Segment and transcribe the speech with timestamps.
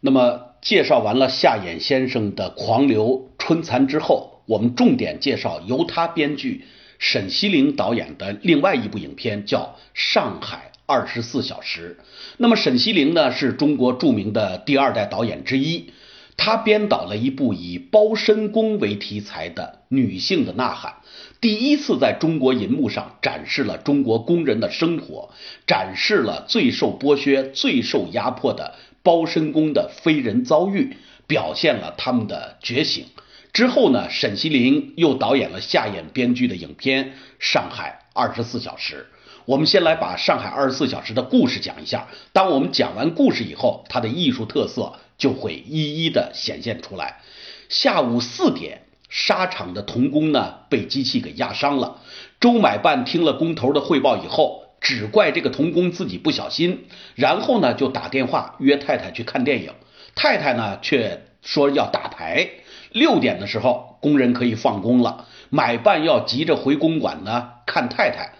[0.00, 6.64] 那么，介绍完了夏衍先生的狂流春蚕之后，我们重点介绍由他编剧、
[7.00, 9.58] 沈西陵导演的另外一部影片，叫
[9.94, 11.96] 《上海二十四小时》。
[12.36, 15.90] 那么，沈西陵呢，是中国著名的第二代导演之一，
[16.36, 20.94] 他编导了一部以包身工为题材的女性的呐喊，
[21.40, 25.30] 第一次在中国银幕上展示了中国工人的生活，
[25.66, 28.76] 展示了最受剥削、最受压迫的。
[29.02, 30.96] 包身工的非人遭遇，
[31.26, 33.06] 表现了他们的觉醒。
[33.52, 37.06] 之后呢，沈西林又导演了夏衍编剧的影片
[37.38, 39.06] 《上海二十四小时》。
[39.46, 42.08] 我们先来把《上海二十四小时》的故事讲一下。
[42.32, 47.22] 当我们讲完故事以后，它的艺术特色就会一一的显现出来。
[47.70, 52.02] 下午四点，沙场的童工呢被机器给压伤了。
[52.40, 54.57] 周买办听了工头的汇报以后。
[54.80, 59.72] 只怪这个童工自己不小心，然后呢就打电话约太太去看电影，
[60.14, 62.48] 太太呢却说要打牌。
[62.92, 68.32] 六点的时候，工人可以放工了，买办要急着回公馆呢看太太。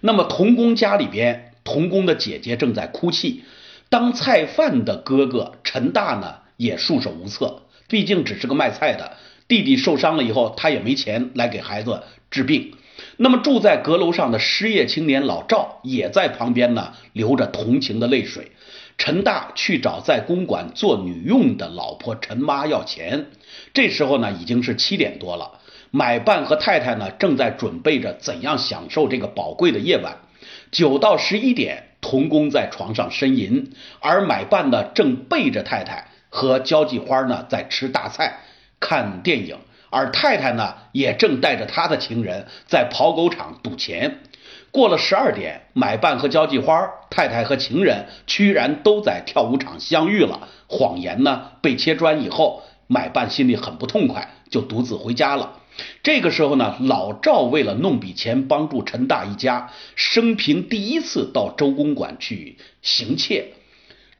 [0.00, 3.44] 那么童工家里边，童工的姐姐正在哭泣，
[3.88, 9.16] 当菜贩的哥哥陈大呢也束手无策，毕竟只是个卖菜的，
[9.48, 12.74] 弟弟受伤了以后，他也没钱来给孩子治病。
[13.16, 18.52] 那么住在阁楼上的失业青年老赵也在旁边呢，流着同情的泪水。
[18.96, 23.26] 陈大去找在公馆做女佣的老婆陈妈要钱。
[23.72, 25.58] 这时候呢，已经是七点多了。
[25.90, 30.18] 买办和太太呢，正在准备着怎样享受这个宝贵的夜晚。
[30.70, 38.40] 九到十一点，童工在床上呻吟，而买办呢，正背着太太和交际花呢，在吃大菜、
[38.78, 39.56] 看电影。
[39.94, 44.18] 而太太呢，也正带着他的情人在跑狗场赌钱。
[44.72, 50.48] 过了十二点，买办和交际花，太太和情人居然都在跳舞场相遇了。
[50.66, 55.60] 谎言呢被切砖以后，买办心里很不痛快，就独自回家了。
[56.02, 63.52] 这个时候呢，老赵为了弄笔钱帮助陈大一家，生平第一次到周公馆去行窃。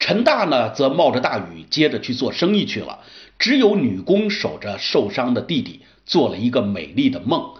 [0.05, 2.99] 陈大呢，则冒着大雨接着去做生意去了。
[3.39, 7.55] 只有女工守着受伤的弟弟，做了一个美丽的梦。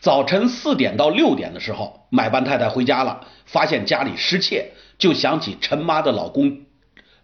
[0.00, 6.60] 早晨四点到六点的时候，买办太太回家了，发现家里失窃，就想起陈妈的老公，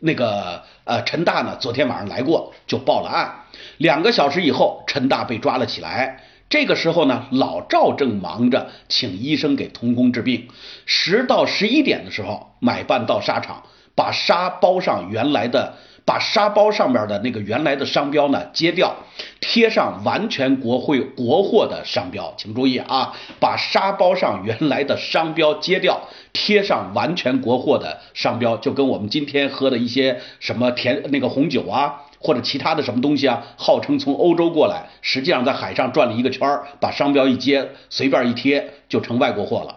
[0.01, 3.45] 那个呃陈大呢，昨天晚上来过，就报了案。
[3.79, 6.25] 两个小时以后，陈大被抓了起来。
[6.51, 10.47] 这个时候呢，老赵正忙着请医生给童工治病。
[10.85, 13.63] 十到十一点的时候，买办到沙场，
[13.99, 15.75] 把沙包上原来的。
[16.09, 18.97] 把沙包上面的那个原来的商标呢揭掉，
[19.43, 26.01] 贴上完全国会国货的商标，请注意啊，把沙包上原来的商标揭掉，
[26.33, 39.77] 贴上完全国货的商标，就跟我们今天喝的一些什么甜那个红酒啊，或者其他的什么东西啊，号称从欧洲过来，实际上在海上转了一个圈儿，把商标一揭，随便一贴就成外国货了，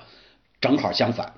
[0.62, 1.34] 正好相反。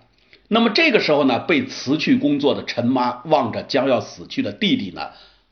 [0.49, 5.09] 那么这个时候呢，被辞去工作的陈妈望着将要死去的弟弟呢，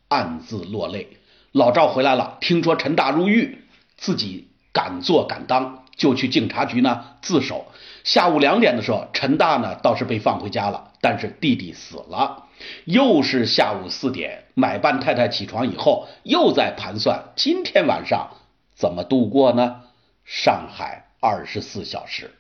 [0.10, 1.18] 暗自落泪。
[1.52, 3.64] 老赵回来了，听说陈大入狱，
[3.98, 7.66] 自己敢做敢当，就去警察局呢自首。
[8.04, 12.46] 下午两点的时候，陈大呢倒是被放回家了，但是弟弟死了。
[12.86, 18.30] 又是下午四点，买办太太起床以后，又在盘算今天晚上
[18.76, 19.82] 怎么度过呢？
[20.26, 22.32] 上海二十四小时。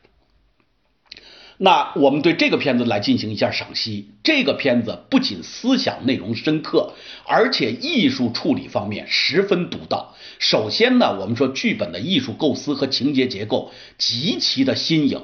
[1.63, 4.09] 那我们对这个片子来进行一下赏析。
[4.23, 10.15] 这个片子不仅思想内容深刻，而且艺术处理方面十分独到。
[10.39, 15.21] 首先呢，我们说剧本的艺术构思和情节结构极其的新颖。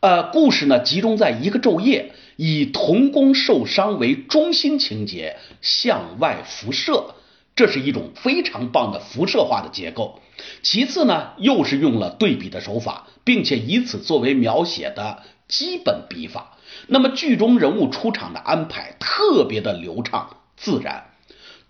[0.00, 7.14] 呃，故事呢集中在一个昼夜，以童工受伤为中心情节向外辐射，
[7.54, 10.20] 这是一种非常棒的辐射化的结构。
[10.64, 15.22] 其次呢，又是用了对比的手法，并且以此作为描写的。
[15.50, 16.56] 基本笔法，
[16.86, 21.06] 那么剧中人物出场的安排特别的流畅自然，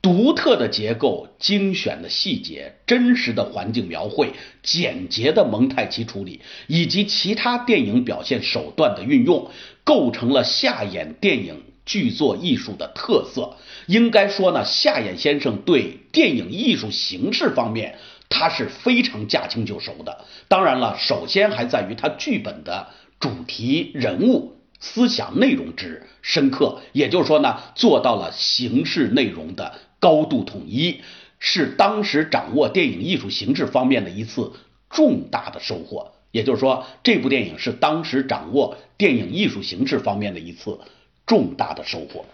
[0.03, 9.51] 独特的结构、精选的细节、真实的环境描绘、简洁的蒙太奇处理，以及其他电影表现手段的运用，
[9.83, 13.57] 构成了夏衍电影剧作艺术的特色。
[13.87, 20.25] 应该说呢，夏衍先生对电影艺术形式方面，他是非常驾轻就熟的。
[20.49, 22.89] 当然了，首先还在于他剧本的。
[23.21, 31.03] 主题、人物、思想、内容之深刻，也就是说呢，做到了形式内容的高度统一，
[31.39, 34.53] 是当时掌握电影艺术形式方面的一次
[34.89, 36.13] 重大的收获。
[36.31, 40.79] 也就是说，这部电影是当时掌握电影艺术形式方面的一次
[41.27, 42.25] 重大的收获。